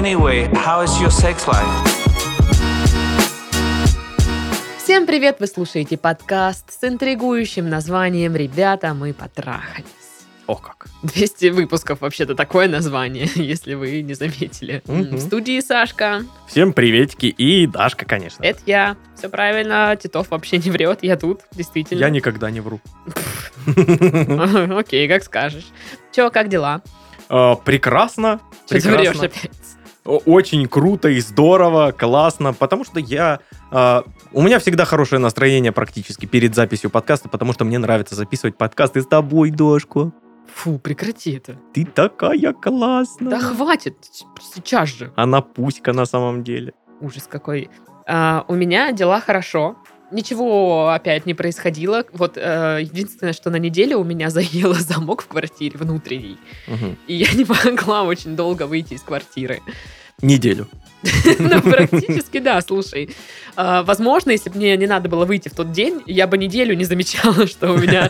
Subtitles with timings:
[0.00, 1.66] Anyway, how is your sex life?
[4.78, 5.36] Всем привет!
[5.40, 9.84] Вы слушаете подкаст с интригующим названием «Ребята, мы потрахались».
[10.46, 10.86] О как.
[11.02, 14.82] 200 выпусков вообще-то такое название, если вы не заметили.
[14.86, 15.16] Мгм.
[15.16, 16.22] В студии Сашка.
[16.48, 18.42] Всем приветики и Дашка, конечно.
[18.42, 18.96] Это я.
[19.18, 19.94] Все правильно.
[20.02, 21.00] Титов вообще не врет.
[21.02, 22.00] Я тут, действительно.
[22.00, 22.80] Я никогда не вру.
[24.78, 25.66] Окей, как скажешь.
[26.10, 26.80] Че, как дела?
[27.28, 28.40] А, Прекрасно.
[28.64, 29.50] Что ты врешь опять?
[30.04, 33.40] Очень круто и здорово, классно, потому что я...
[33.70, 38.56] а, У меня всегда хорошее настроение практически перед записью подкаста, потому что мне нравится записывать
[38.56, 40.12] подкасты с тобой, Дашка.
[40.54, 41.56] Фу, прекрати это.
[41.72, 43.30] Ты такая классная.
[43.30, 43.96] Да хватит.
[44.54, 45.12] Сейчас же.
[45.16, 46.72] Она пуська на самом деле.
[47.00, 47.70] Ужас какой.
[48.06, 49.76] А, у меня дела хорошо.
[50.10, 52.04] Ничего опять не происходило.
[52.12, 56.38] Вот э, единственное, что на неделе у меня заело замок в квартире внутренний.
[56.66, 56.96] Мгм.
[57.06, 59.60] И я не могла очень долго выйти из квартиры.
[60.22, 60.68] Неделю.
[61.38, 63.10] Ну, практически, да, слушай.
[63.56, 66.74] А, Возможно, если бы мне не надо было выйти в тот день, я бы неделю
[66.74, 68.08] не замечала, что у меня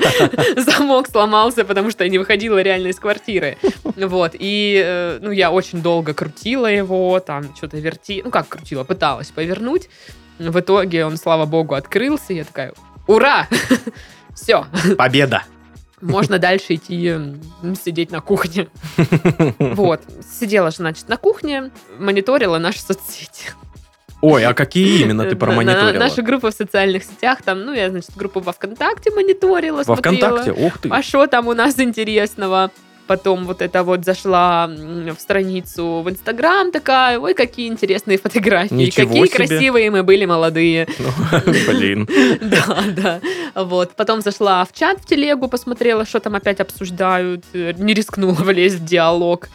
[0.57, 3.57] замок сломался, потому что я не выходила реально из квартиры.
[3.85, 8.23] Вот, и, э, ну, я очень долго крутила его, там, что-то верти...
[8.25, 9.89] Ну, как крутила, пыталась повернуть.
[10.49, 12.73] В итоге он, слава богу, открылся, и я такая,
[13.07, 13.47] ура!
[14.35, 14.65] Все,
[14.97, 15.43] Победа.
[16.01, 17.15] можно дальше идти
[17.85, 18.69] сидеть на кухне.
[19.59, 20.01] Вот.
[20.41, 23.51] Сидела же, значит, на кухне, мониторила наши соцсети.
[24.23, 25.93] Ой, а какие именно ты промониторила?
[25.93, 29.85] на- Наши группы в социальных сетях, там, ну, я, значит, группу во ВКонтакте мониторила, Во
[29.85, 30.17] смотрела.
[30.41, 30.53] ВКонтакте?
[30.53, 30.89] Ух ты.
[30.91, 32.71] А что там у нас интересного?
[33.11, 39.09] Потом вот это вот зашла в страницу в Инстаграм такая, ой, какие интересные фотографии, Ничего
[39.09, 39.37] какие себе.
[39.37, 40.87] красивые мы были молодые.
[41.33, 42.09] Ну, Блин.
[42.41, 43.21] Да, да.
[43.57, 43.97] Вот.
[43.97, 47.45] Потом зашла в чат в телегу, посмотрела, что там опять обсуждают.
[47.53, 49.49] Не рискнула влезть в диалог.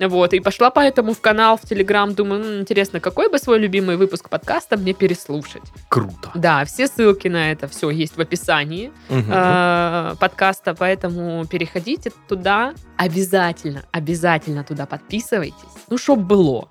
[0.00, 3.96] Вот, и пошла поэтому в канал, в Телеграм, думаю, «М, интересно, какой бы свой любимый
[3.96, 5.62] выпуск подкаста мне переслушать.
[5.88, 6.30] Круто.
[6.34, 12.72] Да, все ссылки на это все есть в описании э, подкаста, поэтому переходите туда.
[12.96, 15.54] Обязательно, обязательно туда подписывайтесь.
[15.88, 16.70] Ну, чтоб было.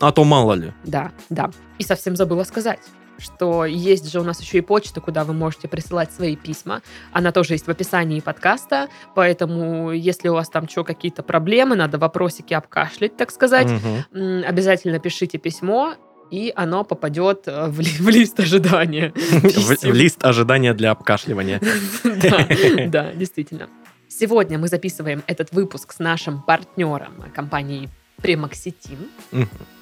[0.00, 0.72] А то мало ли.
[0.84, 1.50] Да, да.
[1.78, 2.80] И совсем забыла сказать,
[3.18, 6.82] что есть же у нас еще и почта, куда вы можете присылать свои письма.
[7.12, 11.98] Она тоже есть в описании подкаста, поэтому если у вас там что, какие-то проблемы, надо
[11.98, 13.68] вопросики обкашлять, так сказать,
[14.12, 15.94] м, обязательно пишите письмо,
[16.30, 19.12] и оно попадет э, в, ли- в лист ожидания.
[19.30, 21.60] В, в лист ожидания для обкашливания.
[22.04, 22.46] Да,
[22.88, 23.68] да, действительно.
[24.08, 27.88] Сегодня мы записываем этот выпуск с нашим партнером компанией
[28.22, 29.08] Премоксетин.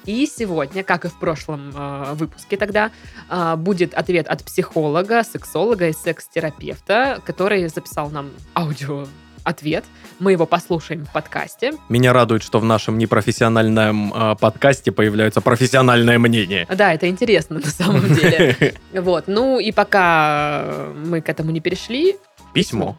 [0.05, 2.91] И сегодня, как и в прошлом э, выпуске тогда,
[3.29, 9.07] э, будет ответ от психолога, сексолога и секс-терапевта, который записал нам аудио
[9.45, 9.85] ответ.
[10.19, 11.73] Мы его послушаем в подкасте.
[11.87, 16.67] Меня радует, что в нашем непрофессиональном а, подкасте появляется профессиональное мнение.
[16.69, 18.75] Да, это интересно на самом деле.
[18.93, 22.15] Вот, ну и пока мы к этому не перешли,
[22.53, 22.97] Письмо.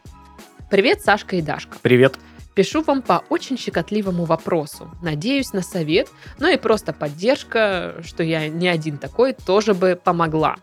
[0.71, 1.79] привет, Сашка и Дашка.
[1.83, 2.17] Привет.
[2.57, 4.91] Пишу вам по очень щекотливому вопросу.
[5.03, 6.09] Надеюсь на совет,
[6.39, 10.57] но и просто поддержка, что я не один такой, тоже бы помогла.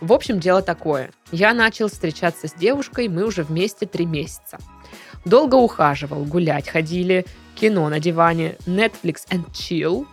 [0.00, 1.10] В общем, дело такое.
[1.32, 4.58] Я начал встречаться с девушкой, мы уже вместе три месяца.
[5.24, 7.26] Долго ухаживал, гулять ходили,
[7.56, 10.06] кино на диване, Netflix and chill.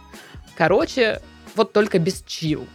[0.55, 1.21] Короче,
[1.55, 2.67] вот только без chill.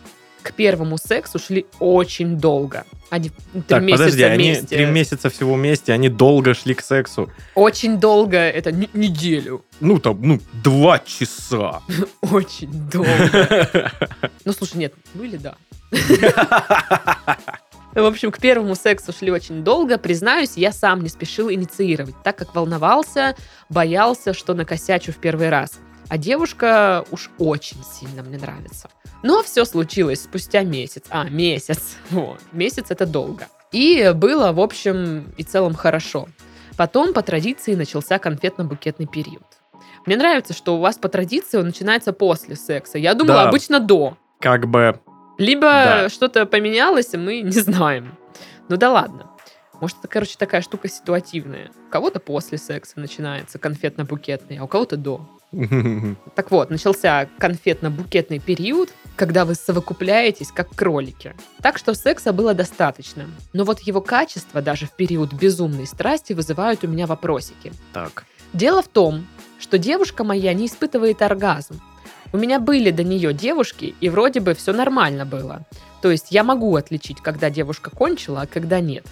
[0.43, 2.85] К первому сексу шли очень долго.
[3.11, 4.67] Они три Так, месяца подожди, они вместе.
[4.77, 7.31] три месяца всего вместе, они долго шли к сексу.
[7.55, 9.65] Очень долго, это не- неделю.
[9.81, 11.83] Ну, там, ну, два часа.
[12.23, 13.93] Очень долго.
[14.45, 15.55] Ну, слушай, нет, или да.
[17.95, 19.99] В общем, к первому сексу шли очень долго.
[19.99, 23.37] Признаюсь, я сам не спешил инициировать, так как волновался,
[23.69, 25.73] боялся, что накосячу в первый раз.
[26.09, 28.89] А девушка уж очень сильно мне нравится.
[29.23, 31.05] Но все случилось спустя месяц.
[31.11, 31.97] А, месяц.
[32.11, 32.41] Вот.
[32.53, 33.49] Месяц это долго.
[33.71, 36.29] И было, в общем и целом, хорошо.
[36.77, 39.45] Потом по традиции начался конфетно-букетный период.
[40.05, 42.99] Мне нравится, что у вас по традиции он начинается после секса.
[42.99, 43.49] Я думала, Да.
[43.49, 44.17] обычно до.
[44.41, 45.01] Как бы,
[45.39, 46.09] Либо Да.
[46.11, 48.15] что-то поменялось, и мы не знаем.
[48.69, 49.31] Ну да ладно.
[49.81, 51.71] Может, это, короче, такая штука ситуативная.
[51.89, 55.27] У кого-то после секса начинается конфетно-букетный, а у кого-то до.
[56.35, 61.35] Так вот, начался конфетно-букетный период, когда вы совокупляетесь как кролики.
[61.61, 63.27] Так что секса было достаточно.
[63.53, 67.73] Но вот его качество даже в период безумной страсти вызывают у меня вопросики.
[67.93, 68.25] так.
[68.53, 69.27] Дело в том,
[69.59, 71.81] что девушка моя не испытывает оргазм.
[72.35, 75.67] У меня были до нее девушки, и вроде бы все нормально было.
[76.03, 79.07] То есть я могу отличить, когда девушка кончила, а когда нет.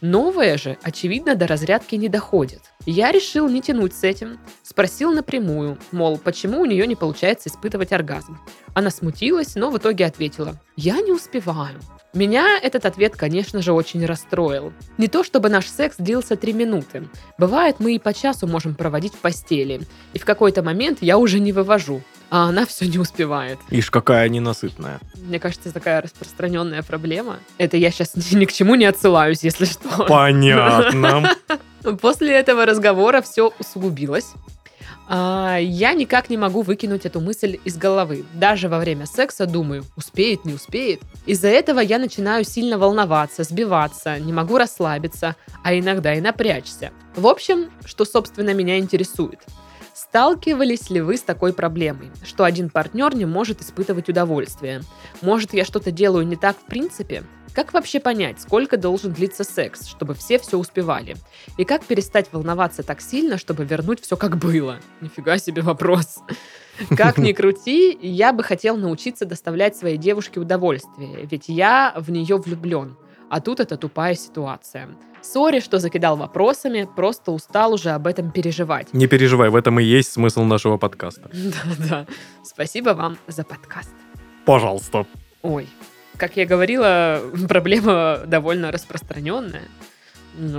[0.00, 2.60] Новое же, очевидно, до разрядки не доходит.
[2.86, 4.38] Я решил не тянуть с этим.
[4.62, 8.38] Спросил напрямую, мол, почему у нее не получается испытывать оргазм.
[8.74, 11.80] Она смутилась, но в итоге ответила, я не успеваю.
[12.14, 14.72] Меня этот ответ, конечно же, очень расстроил.
[14.98, 17.08] Не то чтобы наш секс длился три минуты.
[17.38, 19.80] Бывает, мы и по часу можем проводить в постели.
[20.12, 23.58] И в какой-то момент я уже не вывожу, а она все не успевает.
[23.70, 25.00] Ишь, какая ненасытная.
[25.16, 27.38] Мне кажется, такая распространенная проблема.
[27.58, 30.06] Это я сейчас ни, ни к чему не отсылаюсь, если что.
[30.06, 31.30] Понятно.
[32.00, 34.32] После этого разговора все усугубилось.
[35.06, 38.24] А, я никак не могу выкинуть эту мысль из головы.
[38.34, 41.02] Даже во время секса думаю, успеет, не успеет.
[41.26, 46.90] Из-за этого я начинаю сильно волноваться, сбиваться, не могу расслабиться, а иногда и напрячься.
[47.16, 49.40] В общем, что, собственно, меня интересует.
[49.94, 54.80] Сталкивались ли вы с такой проблемой, что один партнер не может испытывать удовольствие?
[55.22, 57.22] Может, я что-то делаю не так в принципе?
[57.54, 61.14] Как вообще понять, сколько должен длиться секс, чтобы все все успевали?
[61.58, 64.80] И как перестать волноваться так сильно, чтобы вернуть все как было?
[65.00, 66.18] Нифига себе вопрос.
[66.96, 72.36] Как ни крути, я бы хотел научиться доставлять своей девушке удовольствие, ведь я в нее
[72.36, 72.96] влюблен.
[73.34, 74.86] А тут это тупая ситуация.
[75.20, 78.94] Сори, что закидал вопросами, просто устал уже об этом переживать.
[78.94, 81.28] Не переживай, в этом и есть смысл нашего подкаста.
[81.32, 82.06] Да-да.
[82.44, 83.90] Спасибо вам за подкаст.
[84.44, 85.04] Пожалуйста.
[85.42, 85.66] Ой,
[86.16, 89.68] как я говорила, проблема довольно распространенная,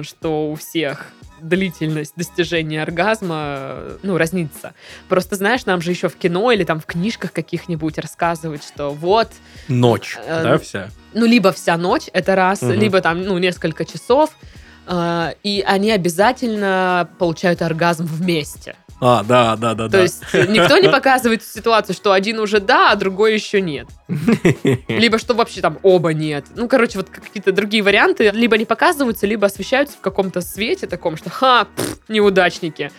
[0.04, 1.08] что у всех
[1.42, 4.74] длительность достижения оргазма, ну, разнится.
[5.10, 9.30] Просто, знаешь, нам же еще в кино или там в книжках каких-нибудь рассказывают, что вот...
[9.68, 10.90] Ночь, Э, да, вся?
[11.14, 12.74] Ну, либо вся ночь, это раз, Мгм.
[12.74, 14.32] либо там, ну, несколько часов,
[15.44, 18.76] и они обязательно получают оргазм вместе.
[19.02, 22.96] А, да, да, да, То есть никто не показывает ситуацию, что один уже да, а
[22.96, 23.88] другой еще нет.
[24.88, 26.46] Либо что вообще там оба нет.
[26.56, 31.18] Ну, короче, вот какие-то другие варианты либо не показываются, либо освещаются в каком-то свете таком,
[31.18, 32.90] что ха, пф, неудачники.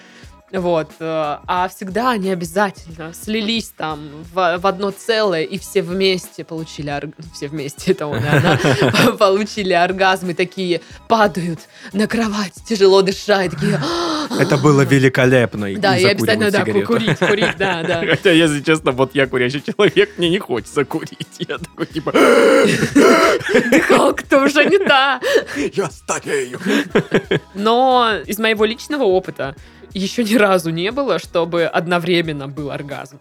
[0.53, 0.91] Вот.
[1.01, 6.89] э, А всегда они обязательно слились там в, в одно целое, и все вместе получили
[6.91, 8.57] орг- Все вместе, это он и она,
[9.19, 11.61] получили оргазмы, такие падают
[11.93, 13.81] на кровать, тяжело дыша, и такие...
[14.39, 15.69] Это было великолепно.
[15.79, 18.05] Да, и обязательно, да, курить, курить, да, да.
[18.07, 21.37] Хотя, если честно, вот я курящий человек, мне не хочется курить.
[21.39, 22.13] Я такой, типа,
[23.71, 25.21] Дыхалка-то уже не та.
[25.75, 26.61] я старею.
[27.55, 29.55] Но из моего личного опыта
[29.93, 33.19] еще ни разу не было, чтобы одновременно был оргазм.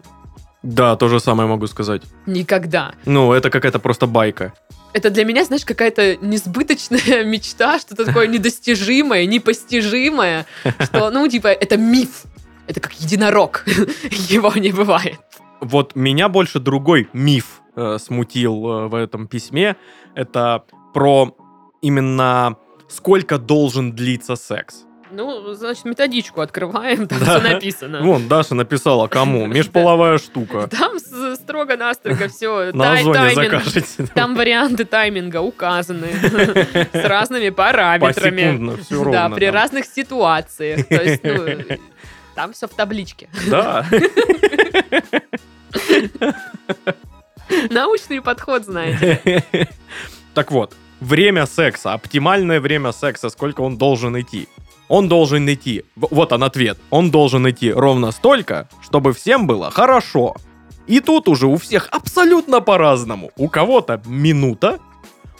[0.66, 2.02] Да, то же самое могу сказать.
[2.26, 2.92] Никогда.
[3.04, 4.52] Ну, это какая-то просто байка.
[4.92, 10.44] Это для меня, знаешь, какая-то несбыточная мечта, что-то такое недостижимое, непостижимое,
[10.80, 12.24] что, ну, типа, это миф.
[12.66, 13.64] Это как единорог.
[14.10, 15.20] Его не бывает.
[15.60, 19.76] Вот меня больше другой миф э, смутил э, в этом письме.
[20.16, 21.36] Это про
[21.80, 22.56] именно
[22.88, 24.85] сколько должен длиться секс.
[25.10, 27.38] Ну, значит, методичку открываем, там Да.
[27.38, 28.02] все написано.
[28.02, 29.46] Вон, Даша написала, кому?
[29.46, 30.68] Межполовая штука.
[30.68, 32.72] Там строго-настрого все.
[32.72, 34.06] На Озоне закажете.
[34.14, 36.08] Там варианты тайминга указаны
[36.92, 38.80] с разными параметрами.
[38.82, 39.12] Все ровно.
[39.12, 40.86] Да, при разных ситуациях.
[40.88, 41.78] То есть, ну,
[42.34, 43.28] там все в табличке.
[43.48, 43.86] Да.
[47.70, 49.46] Научный подход, знаете.
[50.34, 54.48] Так вот, время секса, оптимальное время секса, сколько он должен идти?
[54.88, 60.36] Он должен идти, вот он ответ, он должен идти ровно столько, чтобы всем было хорошо.
[60.86, 63.30] И тут уже у всех абсолютно по-разному.
[63.36, 64.78] У кого-то минута,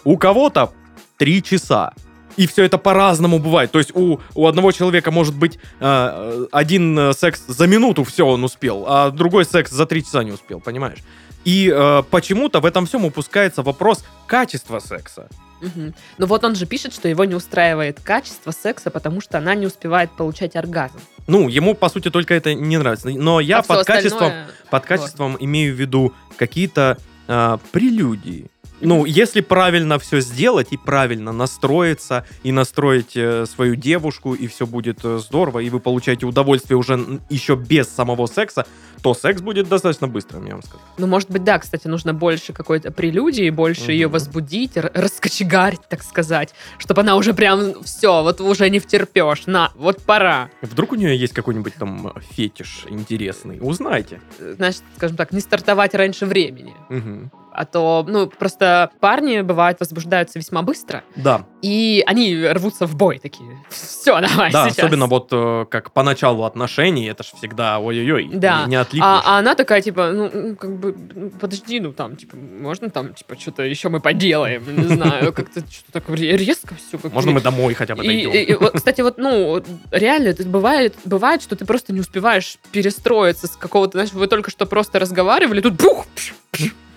[0.04, 0.72] у кого-то
[1.16, 1.92] три часа.
[2.36, 3.70] И все это по-разному бывает.
[3.70, 8.26] То есть у, у одного человека может быть э, один э, секс за минуту все
[8.26, 10.98] он успел, а другой секс за три часа не успел, понимаешь?
[11.46, 15.28] И э, почему-то в этом всем упускается вопрос качества секса.
[15.60, 15.94] Мгм.
[16.18, 19.64] Ну вот он же пишет, что его не устраивает качество секса, потому что она не
[19.66, 20.98] успевает получать оргазм.
[21.28, 23.10] Ну, ему, по сути, только это не нравится.
[23.10, 24.32] Но я А под качеством,
[24.70, 26.98] под качеством имею в виду какие-то
[27.28, 28.50] а, прелюдии.
[28.80, 34.66] Ну, если правильно все сделать и правильно настроиться, и настроить э, свою девушку, и все
[34.66, 38.66] будет э, здорово, и вы получаете удовольствие уже н- еще без самого секса,
[39.02, 40.82] то секс будет достаточно быстрым, я вам скажу.
[40.98, 44.12] Ну, может быть, да, кстати, нужно больше какой-то прелюдии, больше ее Мгм.
[44.12, 49.72] возбудить, р- раскочегарить, так сказать, чтобы она уже прям все, вот уже не втерпешь, на,
[49.76, 50.50] вот пора.
[50.60, 54.20] Вдруг у нее есть какой-нибудь там фетиш интересный, узнайте.
[54.38, 56.74] Значит, скажем так, не стартовать раньше времени.
[56.90, 57.30] Мгм.
[57.58, 63.18] А то, ну, просто парни, бывает, возбуждаются весьма быстро, Да, и они рвутся в бой
[63.18, 63.48] такие.
[63.70, 64.78] Все, давай, да, сейчас.
[64.78, 68.64] особенно вот э, как по началу отношений, это же всегда ой-ой-ой, Да.
[68.64, 69.08] не, не отлипнешь.
[69.08, 73.14] А, а она такая, типа, ну, как бы, ну, подожди, ну, там, типа, можно там,
[73.14, 76.98] типа, что-то еще мы поделаем, не знаю, как-то что-то так ре- резко все.
[77.10, 78.32] Можно мы домой хотя бы дойдем?
[78.32, 83.56] и- кстати, вот, ну, реально, это бывает, бывает, что ты просто не успеваешь перестроиться с
[83.56, 86.04] какого-то, знаешь, вы только что просто разговаривали, тут бух,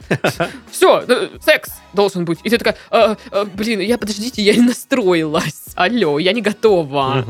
[0.71, 1.05] все,
[1.41, 2.39] секс должен быть.
[2.43, 5.65] И ты такая, «А, а, блин, я, подождите, я не настроилась.
[5.75, 7.25] Алло, я не готова.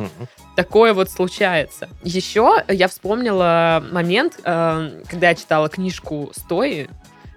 [0.55, 1.89] Такое вот случается.
[2.03, 6.89] Еще я вспомнила момент, э, когда я читала книжку Стои,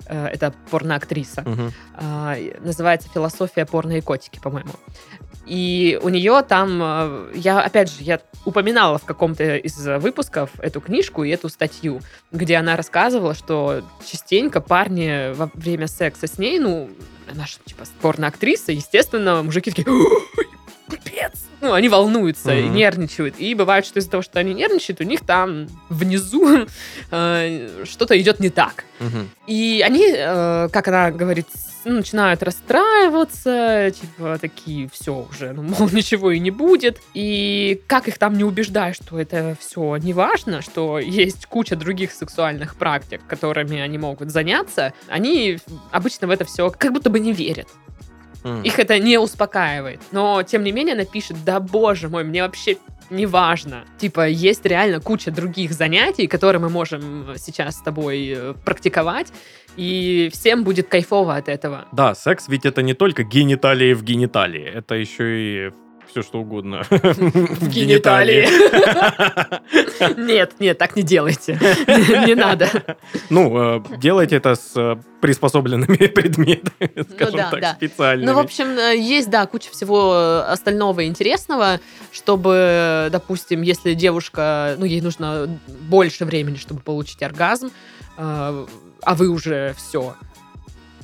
[0.07, 1.45] э, это порноактриса,
[2.61, 4.73] называется «Философия порно и котики», по-моему.
[5.47, 10.81] И у нее там, э, я, опять же, я упоминала в каком-то из выпусков эту
[10.81, 16.59] книжку и эту статью, где она рассказывала, что частенько парни во время секса с ней,
[16.59, 16.91] ну,
[17.31, 20.47] она же, типа, порноактриса, естественно, мужики такие, «Ой,
[20.91, 21.33] пипец!
[21.61, 22.75] Ну, они волнуются и Мгм.
[22.75, 23.37] нервничают.
[23.39, 26.67] И бывает, что из-за того, что они нервничают, у них там внизу
[27.11, 28.85] э, что-то идет не так.
[28.99, 29.31] Мгм.
[29.47, 31.47] И они, э, как она говорит,
[31.85, 37.01] начинают расстраиваться, типа такие, все уже, ну, мол, ничего и не будет.
[37.15, 42.13] И как их там не убеждаешь, что это все не важно, что есть куча других
[42.13, 45.59] сексуальных практик, которыми они могут заняться, они
[45.91, 47.69] обычно в это все как будто бы не верят.
[48.45, 48.63] Мгм.
[48.63, 50.01] Их это не успокаивает.
[50.11, 52.77] Но, тем не менее, она пишет, да боже мой, мне вообще
[53.13, 53.85] не важно.
[53.99, 59.33] Типа, есть реально куча других занятий, которые мы можем сейчас с тобой э, практиковать,
[59.77, 61.87] и всем будет кайфово от этого.
[61.93, 65.73] Да, секс ведь это не только гениталии в гениталии, это еще и
[66.09, 66.83] все что угодно.
[66.91, 68.47] В гениталии.
[70.19, 71.59] Нет, нет, так не делайте.
[72.27, 72.69] Не надо.
[73.31, 77.75] Ну, э, делайте это с э, приспособленными предметами, скажем Ну да, так, да.
[77.75, 78.27] специальными.
[78.29, 81.81] Ну, в общем, э, есть, да, куча всего остального интересного,
[82.11, 87.71] чтобы, допустим, если девушка, ну, ей нужно больше времени, чтобы получить оргазм,
[88.17, 90.15] а вы уже все,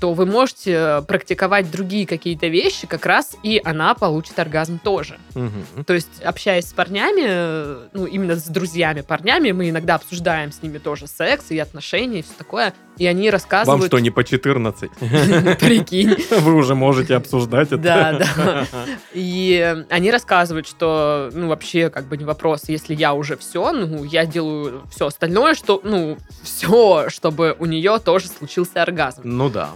[0.00, 5.18] то вы можете э, практиковать другие какие-то вещи, как раз и она получит оргазм тоже.
[5.34, 5.84] Мгм.
[5.84, 10.62] То есть, общаясь с парнями, э, ну, именно с друзьями парнями, мы иногда обсуждаем с
[10.62, 13.86] ними тоже секс и отношения и все такое, и они Вам рассказывают...
[13.86, 14.90] что, не по 14?
[15.58, 16.16] Прикинь.
[16.30, 17.78] Вы уже можете обсуждать это.
[17.78, 18.66] Да, да.
[19.14, 24.02] И они рассказывают, что, ну, вообще, как бы не вопрос, если я уже все, ну,
[24.04, 29.22] я делаю все остальное, что, ну, все, чтобы у нее тоже случился оргазм.
[29.24, 29.70] Ну да.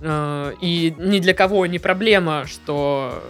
[0.00, 3.22] Э, И ни для кого не проблема, что,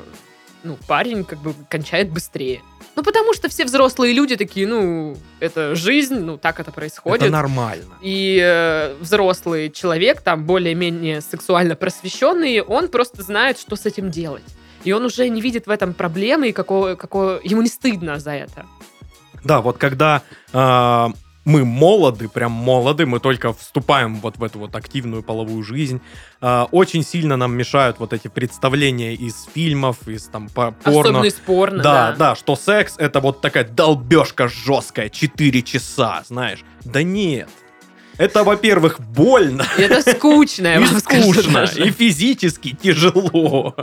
[0.63, 2.61] ну, парень как бы кончает быстрее.
[2.97, 7.23] Ну, потому что все взрослые люди такие, ну, это жизнь, ну, так это происходит.
[7.23, 7.95] Это нормально.
[8.03, 14.43] И э, взрослый человек, там более-менее сексуально просвещенный, он просто знает, что с этим делать.
[14.85, 17.41] И он уже не видит в этом проблемы, и какого, какого...
[17.45, 18.67] ему не стыдно за это.
[19.45, 20.23] Да, вот когда
[20.53, 21.13] а,
[21.49, 26.01] мы молоды, прям молоды, мы только вступаем вот в эту вот активную половую жизнь,
[26.43, 31.01] а, очень сильно нам мешают вот эти представления из фильмов, из там по- порно.
[31.01, 32.17] Особенно из порно, Да, да.
[32.17, 36.63] да, что секс это вот такая долбежка жесткая, 4 часа, знаешь.
[36.85, 37.49] Да нет.
[38.19, 41.83] Это, во-первых, больно это скучно, я вам скажу скучно, даже.
[41.87, 43.75] и физически тяжело.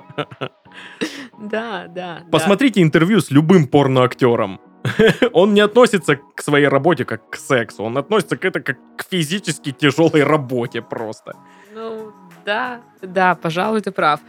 [1.39, 2.21] Да, да.
[2.31, 4.59] Посмотрите интервью с любым порноактером.
[5.33, 9.05] Он не относится к своей работе как к сексу, он относится к это как к
[9.09, 11.33] физически тяжелой работе просто.
[11.73, 12.11] Ну,
[12.45, 14.19] да, да, пожалуй, ты прав.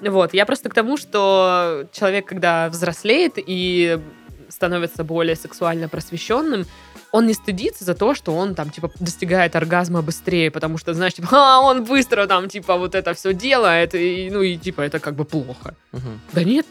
[0.00, 3.98] Вот, я просто к тому, что человек, когда взрослеет и
[4.48, 6.66] становится более сексуально просвещенным,
[7.12, 11.14] он не стыдится за то, что он там, типа, достигает оргазма быстрее, потому что, знаешь,
[11.14, 14.98] типа, а, он быстро там, типа, вот это все делает, и, ну, и, типа, это
[14.98, 15.74] как бы плохо.
[16.32, 16.66] Да нет.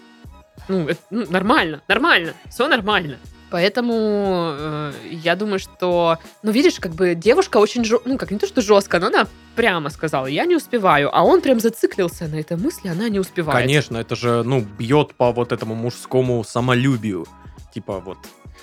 [0.67, 3.17] Ну, это, ну, нормально, нормально, все нормально.
[3.51, 8.39] Поэтому э, я думаю, что, ну, видишь, как бы девушка очень, жё- ну, как не
[8.39, 12.35] то, что жестко, но она прямо сказала, я не успеваю, а он прям зациклился на
[12.35, 13.61] этой мысли, она не успевает.
[13.61, 17.25] Конечно, это же, ну, бьет по вот этому мужскому самолюбию.
[17.73, 18.17] Типа вот.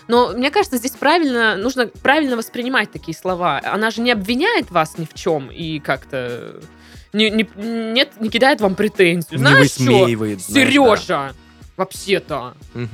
[0.08, 3.60] Но мне кажется, здесь правильно, нужно правильно воспринимать такие слова.
[3.64, 6.60] Она же не обвиняет вас ни в чем и как-то
[7.12, 9.32] не, не, нет, не кидает вам претензию.
[9.32, 10.40] не Знаешь что, высмеивает.
[10.40, 11.34] знаешь, Сережа,
[11.76, 12.54] вообще-то.
[12.74, 12.88] да.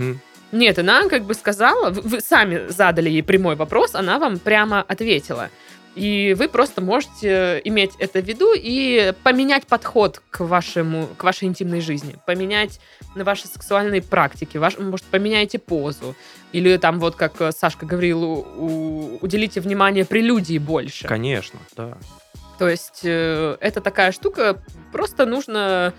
[0.52, 4.80] Нет, она как бы сказала, вы, вы сами задали ей прямой вопрос, она вам прямо
[4.82, 5.50] ответила.
[5.94, 11.48] И вы просто можете иметь это в виду и поменять подход к, вашему, к вашей
[11.48, 12.78] интимной жизни, поменять
[13.16, 16.14] на ваши сексуальные практики, ваш, может, поменяйте позу.
[16.52, 21.08] Или там вот, как Сашка говорил, у- у- уделите внимание прелюдии больше.
[21.08, 21.98] Конечно, да.
[22.58, 24.62] То есть э, это такая штука,
[24.92, 25.94] просто нужно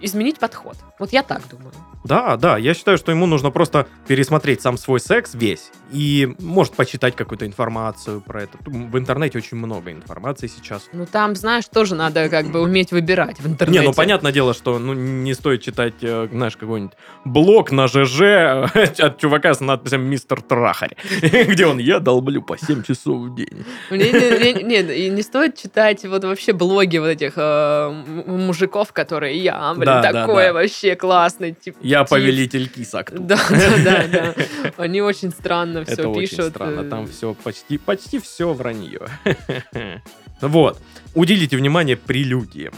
[0.00, 0.76] изменить подход.
[0.98, 1.72] Вот я так думаю.
[2.04, 6.74] Да, да, я считаю, что ему нужно просто пересмотреть сам свой секс весь и, может,
[6.74, 8.58] почитать какую-то информацию про это.
[8.64, 10.88] В интернете очень много информации сейчас.
[10.92, 13.80] Ну там, знаешь, тоже надо как бы уметь выбирать в интернете.
[13.80, 18.20] Не, ну понятное дело, что ну, не стоит читать, э, знаешь, какой-нибудь блог на ЖЖ
[18.98, 23.64] от чувака с надписью «Мистер Трахарь», где он «Я долблю по 7 часов в день».
[23.90, 27.90] Нет, не стоит читать вот вообще блоги вот этих э,
[28.26, 31.52] мужиков, которые «Я, блин, такой вообще классный».
[31.52, 33.12] Типа, я повелитель кисок.
[33.12, 34.34] Да, да, да, да.
[34.76, 36.38] Они очень странно все Это пишут.
[36.38, 36.84] очень странно.
[36.88, 37.08] Там э.
[37.08, 39.00] все почти, почти все вранье.
[40.42, 40.78] Вот.
[41.14, 42.74] Уделите внимание прелюдиям.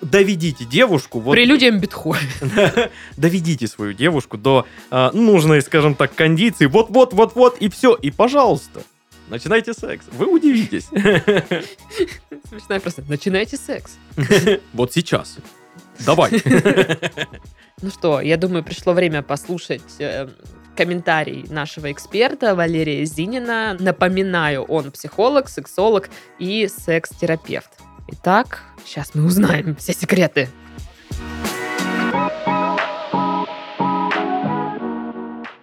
[0.00, 1.18] Доведите девушку...
[1.20, 2.20] Вот, Прелюдиям Бетховен.
[3.16, 6.66] Доведите свою девушку до э, нужной, скажем так, кондиции.
[6.66, 7.94] Вот-вот-вот-вот, и все.
[7.94, 8.82] И, пожалуйста,
[9.28, 10.06] начинайте секс.
[10.12, 10.86] Вы удивитесь.
[12.48, 13.02] Смешная просто.
[13.08, 13.96] Начинайте секс.
[14.72, 15.38] Вот сейчас.
[16.04, 16.30] Давай.
[17.80, 20.26] Ну что, я думаю, пришло время послушать э,
[20.76, 23.76] комментарий нашего эксперта Валерия Зинина.
[23.78, 27.70] Напоминаю, он психолог, сексолог и секс-терапевт.
[28.08, 30.48] Итак, сейчас мы узнаем все секреты.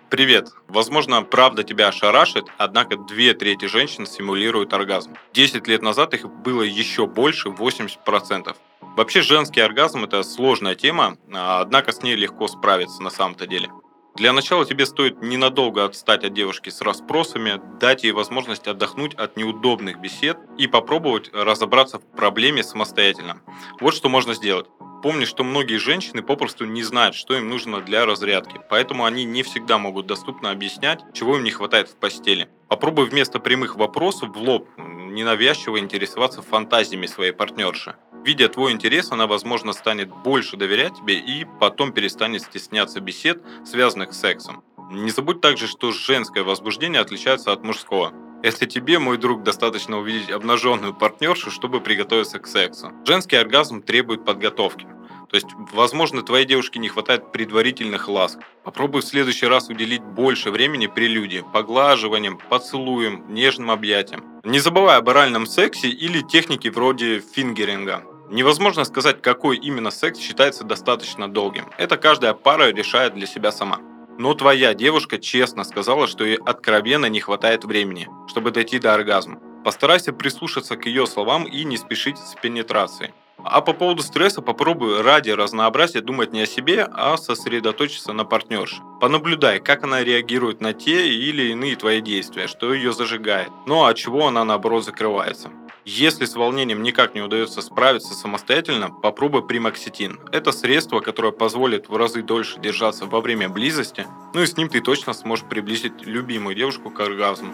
[0.09, 0.49] Привет.
[0.69, 5.15] Возможно, правда тебя ошарашит, однако две трети женщин симулируют оргазм.
[5.33, 8.55] Десять лет назад их было еще больше, 80%.
[8.95, 13.69] Вообще женский оргазм это сложная тема, а, однако с ней легко справиться на самом-то деле.
[14.15, 19.35] Для начала тебе стоит ненадолго отстать от девушки с расспросами, дать ей возможность отдохнуть от
[19.35, 23.41] неудобных бесед и попробовать разобраться в проблеме самостоятельно.
[23.81, 24.67] Вот что можно сделать.
[25.03, 29.43] Помни, что многие женщины попросту не знают, что им нужно для разрядки, поэтому они не
[29.43, 32.47] всегда могут доступно объяснять, чего им не хватает в постели.
[32.69, 37.95] Попробуй вместо прямых вопросов в лоб ненавязчиво интересоваться фантазиями своей партнерши.
[38.25, 44.13] Видя твой интерес, она, возможно, станет больше доверять тебе и потом перестанет стесняться бесед, связанных
[44.13, 44.63] с сексом.
[44.89, 48.13] Не забудь также, что женское возбуждение отличается от мужского.
[48.41, 52.91] Если тебе, мой друг, достаточно увидеть обнаженную партнершу, чтобы приготовиться к сексу.
[53.05, 54.87] Женский оргазм требует подготовки.
[55.29, 58.39] То есть, возможно, твоей девушке не хватает предварительных ласк.
[58.63, 64.23] Попробуй в следующий раз уделить больше времени прелюдии, поглаживанием, поцелуем, нежным объятиям.
[64.43, 68.03] Не забывай об оральном сексе или технике вроде фингеринга.
[68.29, 71.69] Невозможно сказать, какой именно секс считается достаточно долгим.
[71.77, 73.79] Это каждая пара решает для себя сама.
[74.17, 79.39] Но твоя девушка честно сказала, что ей откровенно не хватает времени, чтобы дойти до оргазма.
[79.63, 83.13] Постарайся прислушаться к ее словам и не спешить с пенетрацией.
[83.43, 88.77] А по поводу стресса попробуй ради разнообразия думать не о себе, а сосредоточиться на партнерше.
[88.99, 93.89] Понаблюдай, как она реагирует на те или иные твои действия, что ее зажигает, ну а
[93.89, 95.51] от чего она наоборот закрывается.
[95.87, 100.19] Если с волнением никак не удается справиться самостоятельно, попробуй примоксетин.
[100.31, 104.67] Это средство, которое позволит в разы дольше держаться во время близости, ну и с ним
[104.67, 107.53] ты точно сможешь приблизить любимую девушку к оргазму.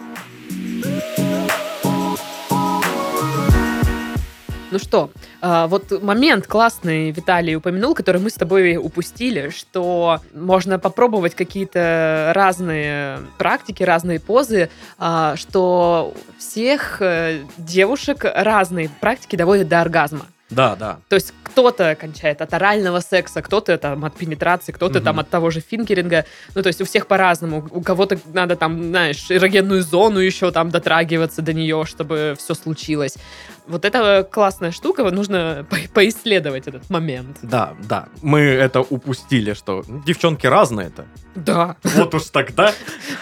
[4.72, 5.10] Ну что,
[5.42, 12.32] а, вот момент классный Виталий упомянул, который мы с тобой упустили, что можно попробовать какие-то
[12.34, 20.26] разные практики, разные позы, а, что всех э, девушек разные практики доводят до оргазма.
[20.52, 20.98] Да, да.
[21.08, 25.04] То есть кто-то кончает от орального секса, кто-то там от пенетрации, кто-то угу.
[25.04, 26.24] там от того же фингеринга.
[26.54, 27.68] Ну, то есть у всех по-разному.
[27.70, 33.16] У кого-то надо там, знаешь, эрогенную зону еще там дотрагиваться до нее, чтобы все случилось.
[33.66, 37.38] Вот это классная штука, нужно по поисследовать этот момент.
[37.42, 38.08] Да, да.
[38.22, 41.06] Мы это упустили, что девчонки разные-то.
[41.34, 41.76] Да.
[41.82, 42.72] Вот уж тогда.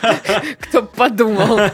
[0.61, 1.61] Кто подумал.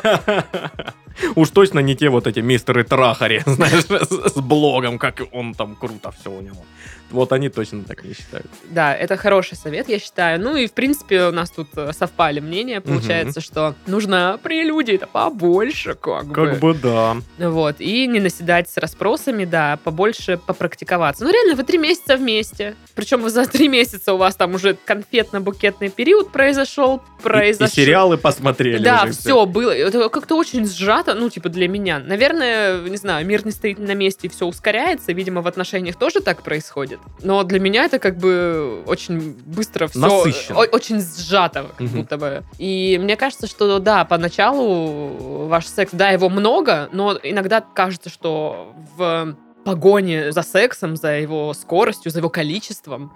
[1.35, 6.11] Уж точно не те вот эти мистеры Трахари, знаешь, с блогом, как он там круто
[6.11, 6.65] все у него.
[7.11, 8.47] Вот они точно так не считают.
[8.71, 10.41] Да, это хороший совет, я считаю.
[10.41, 12.81] Ну и, в принципе, у нас тут э, совпали мнения.
[12.81, 16.35] Получается, что нужно прелюдий-то побольше, как, бы.
[16.35, 17.17] Как бы, да.
[17.39, 21.25] Вот, и не наседать с расспросами, да, побольше попрактиковаться.
[21.25, 22.75] Ну, реально, вы три месяца вместе.
[22.95, 27.03] Причем за три месяца у вас там уже конфетно-букетный период произошел.
[27.23, 27.67] произошел.
[27.67, 29.71] И, и сериалы посмотрели Да, все, все было.
[29.71, 31.99] Это как-то очень сжато, ну, типа, для меня.
[31.99, 35.13] Наверное, не знаю, мир не стоит на месте и все ускоряется.
[35.13, 37.25] Видимо, в отношениях тоже так происходит будет.
[37.25, 39.99] Но для меня это как бы очень быстро все...
[39.99, 40.61] Насыщенно.
[40.61, 41.99] Очень сжато, как угу.
[41.99, 42.45] будто бы.
[42.59, 48.75] И мне кажется, что да, поначалу ваш секс, да, его много, но иногда кажется, что
[48.97, 53.13] в погоне за сексом, за его скоростью, за его количеством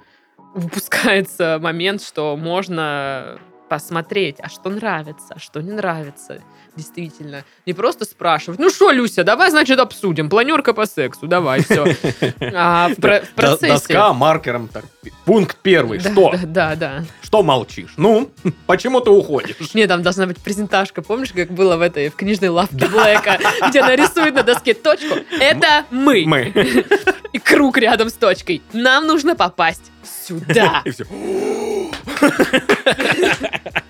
[0.54, 3.38] выпускается момент, что можно
[3.70, 6.42] посмотреть, а что нравится, а что не нравится.
[6.76, 7.44] Действительно.
[7.66, 10.28] Не просто спрашивать, ну что, Люся, давай, значит, обсудим.
[10.28, 11.84] Планерка по сексу, давай, все.
[12.52, 13.72] А в, про- в Д- процессе...
[13.72, 14.66] Доска маркером.
[14.68, 14.84] Так,
[15.24, 16.00] пункт первый.
[16.00, 16.30] Да, Что?
[16.32, 17.04] Да, да, да.
[17.22, 17.94] Что молчишь?
[17.96, 18.30] Ну,
[18.66, 19.72] почему ты уходишь?
[19.74, 21.00] Не, там должна быть презентажка.
[21.02, 25.14] Помнишь, как было в этой в книжной лавке Блэка, где она рисует на доске точку?
[25.38, 26.24] Это мы.
[26.26, 26.52] Мы.
[27.32, 28.62] И круг рядом с точкой.
[28.72, 29.92] Нам нужно попасть
[30.26, 30.82] сюда.
[30.84, 31.04] И все.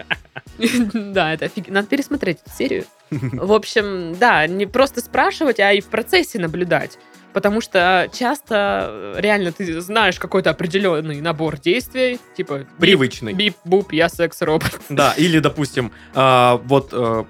[0.92, 1.68] Да, это офиг...
[1.68, 2.84] Надо пересмотреть эту серию.
[3.10, 6.98] В общем, да, не просто спрашивать, а и в процессе наблюдать.
[7.32, 13.32] Потому что часто э, реально ты знаешь какой-то определенный набор действий, типа Привычный.
[13.32, 14.80] бип, буп, я секс-робот.
[14.88, 17.24] Да, или, допустим, а, вот а,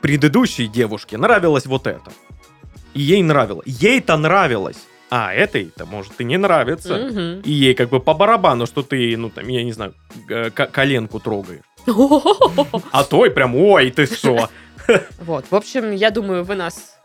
[0.00, 2.12] предыдущей девушке нравилось вот это.
[2.94, 3.66] И ей нравилось.
[3.66, 4.78] Ей-то нравилось.
[5.10, 6.96] А этой-то, может, и не нравится.
[6.96, 7.40] Мгм.
[7.44, 9.94] И ей как бы по барабану, что ты, ну, там, я не знаю,
[10.54, 11.60] к- коленку трогаешь.
[12.92, 14.50] А той прям, ой, ты что?
[15.20, 16.96] Вот, в общем, я думаю, вы нас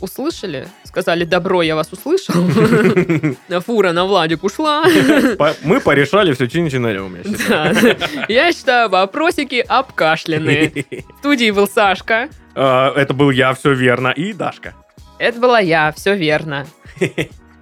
[0.00, 2.34] услышали, сказали добро, я вас услышал.
[3.66, 4.84] Фура на Владик ушла.
[5.62, 7.24] Мы порешали все считаю.
[7.48, 7.72] Да.
[8.28, 10.86] Я считаю, вопросики обкашленные.
[10.90, 12.30] В студии был Сашка.
[12.54, 14.74] А, Это был я, все верно, и Дашка.
[15.18, 16.66] Это была я, все верно.